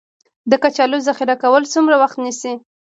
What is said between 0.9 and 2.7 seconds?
ذخیره کول څومره وخت نیسي؟